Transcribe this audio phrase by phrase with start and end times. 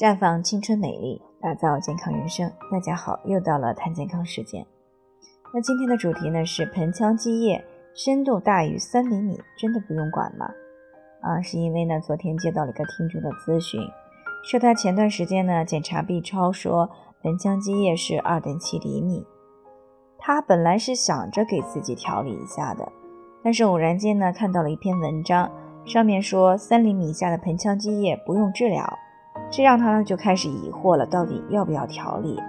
[0.00, 2.50] 绽放青春美丽，打造健康人生。
[2.72, 4.66] 大家好，又到了谈健康时间。
[5.52, 7.62] 那今天的主题呢是盆腔积液
[7.94, 10.46] 深度大于三厘米，真的不用管吗？
[11.20, 13.78] 啊，是因为呢昨天接到了一个听众的咨询，
[14.42, 16.88] 说他前段时间呢检查 B 超，说
[17.22, 19.26] 盆腔积液是二点七厘米。
[20.18, 22.90] 他本来是想着给自己调理一下的，
[23.44, 25.52] 但是偶然间呢看到了一篇文章，
[25.84, 28.98] 上面说三厘米以下的盆腔积液不用治疗。
[29.50, 32.40] 这让他呢就开始疑惑了，到底要不要调理？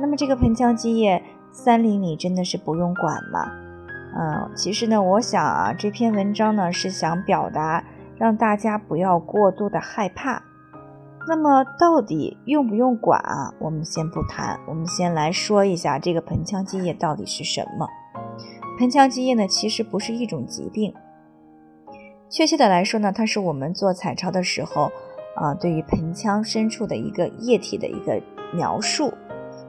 [0.00, 1.22] 那么这个盆腔积液
[1.52, 3.50] 三厘米真的是不用管吗？
[4.16, 7.84] 嗯，其实呢，我想啊，这篇文章呢是想表达
[8.16, 10.42] 让大家不要过度的害怕。
[11.28, 13.52] 那么到底用不用管啊？
[13.58, 17.86] 我们先不谈，我们先来说一下这个盆腔积液到底是什么。
[18.78, 20.94] 盆腔积液呢，其实不是一种疾病，
[22.30, 24.90] 确切的来说呢，它是我们做彩超的时候。
[25.38, 28.20] 啊，对于盆腔深处的一个液体的一个
[28.52, 29.12] 描述，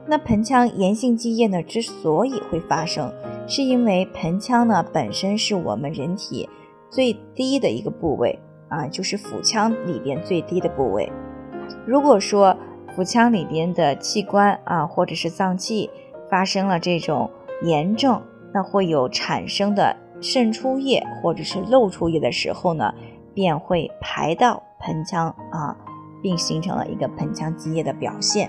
[0.06, 3.12] 那盆腔炎性积液呢，之所以会发生，
[3.46, 6.48] 是因为盆腔呢本身是我们人体
[6.90, 11.10] 最低的一个部位啊，就是腹腔里边最低的部位。
[11.86, 12.56] 如果说
[12.96, 15.88] 腹腔里边的器官啊，或者是脏器
[16.28, 17.30] 发生了这种
[17.62, 18.20] 炎症，
[18.52, 22.92] 那会有产生的渗出液或者是漏出液的时候呢，
[23.32, 24.60] 便会排到。
[24.80, 25.76] 盆腔啊，
[26.22, 28.48] 并形成了一个盆腔积液的表现。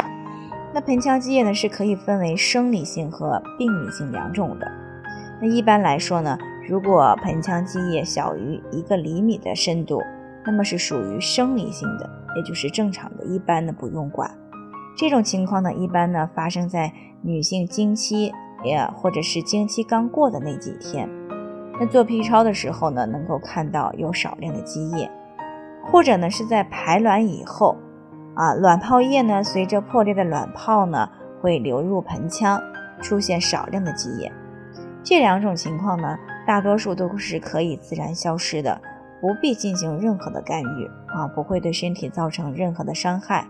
[0.74, 4.72] 那盆腔积液呢，是可以分为生理性和病理性两种的。
[5.42, 6.38] 那一般来说呢，
[6.70, 10.02] 如果盆腔积液小于一个厘米的深度，
[10.46, 14.32] 那么是属于生理性的，也就是正常的，一般呢不用管。
[14.96, 18.32] 这种情况呢，一般呢发生在女性经期
[18.64, 21.10] 也或者是经期刚过的那几天。
[21.80, 25.12] 那做 B 超的时候呢，能够看到有少量的积液。
[25.92, 27.76] 或者呢是在排卵以后，
[28.34, 31.10] 啊，卵泡液呢随着破裂的卵泡呢
[31.42, 32.62] 会流入盆腔，
[33.02, 34.32] 出现少量的积液。
[35.04, 38.80] 这两种情况呢，大多数都是可以自然消失的，
[39.20, 43.46] 不必进行任何的干预啊，不会对身体造成任何的伤害。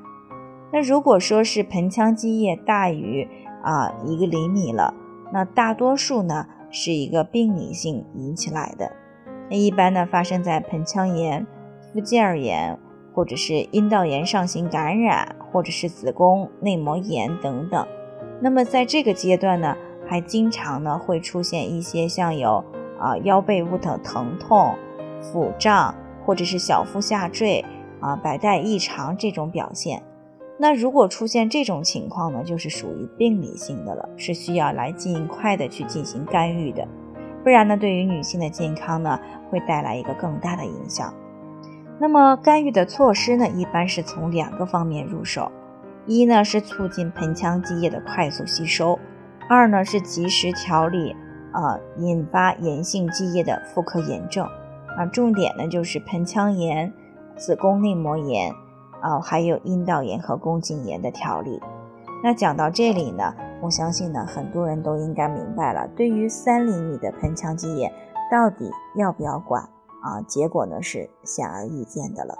[0.73, 3.27] 那如果说是盆腔积液大于
[3.61, 4.93] 啊一个厘米了，
[5.31, 8.91] 那大多数呢是一个病理性引起来的，
[9.49, 11.45] 那一般呢发生在盆腔炎。
[11.93, 12.77] 附件炎，
[13.13, 17.85] 或者是阴道炎上行感染，或者是子宫内膜炎等等。
[18.39, 19.75] 那么在这个阶段呢，
[20.07, 22.63] 还经常呢会出现一些像有
[22.99, 24.75] 啊腰背部的疼痛、
[25.21, 25.93] 腹胀，
[26.25, 27.63] 或者是小腹下坠
[27.99, 30.01] 啊白带异常这种表现。
[30.57, 36.87] 那如果出现这种情况呢，就是属于病理性的了，是需要来尽快的去进行干预的，
[37.43, 39.19] 不然呢，对于女性的健康呢，
[39.49, 41.13] 会带来一个更大的影响。
[42.01, 45.51] 那么干预的措施呢，一般是从两个方面入手，
[46.07, 48.97] 一呢是促进盆腔积液的快速吸收，
[49.47, 51.15] 二呢是及时调理
[51.51, 54.43] 啊引发炎性积液的妇科炎症
[54.97, 56.91] 啊，重点呢就是盆腔炎、
[57.35, 58.51] 子宫内膜炎
[58.99, 61.61] 啊，还有阴道炎和宫颈炎的调理。
[62.23, 63.31] 那讲到这里呢，
[63.61, 67.93] 我相信呢很多人都应该明白了，对于三厘米的盆腔积液，
[68.31, 69.69] 到底要不要管？
[70.01, 72.35] 啊，结果呢是显而易见的了。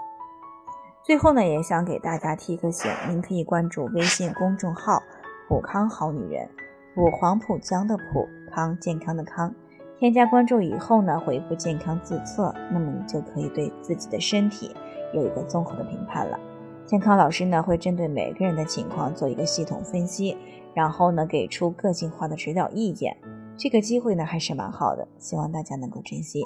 [1.04, 5.02] 最后呢，也想给大家提个醒，您可以关注微信公众号
[5.48, 6.48] “普康好女人”，
[6.94, 9.52] 普黄浦江的普康健康的康。
[9.98, 14.74] 添加关注以后呢，回复“健康自测”，那么你就可以对自己的身体
[15.12, 16.38] 有一个综合的评判了。
[16.86, 20.36] 健康老师呢会针对每个人的情况做一个系统分析，
[20.74, 23.16] 然后呢给出个性化的指导意见。
[23.56, 26.42] 这个机会呢还是蛮好的，希望大家能够珍惜。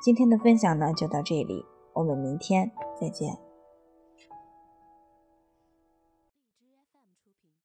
[0.00, 2.70] 今天的分享呢就到这里，我们明天
[3.00, 3.45] 再见。